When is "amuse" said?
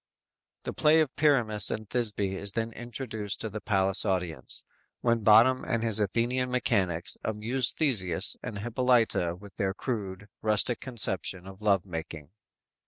7.23-7.71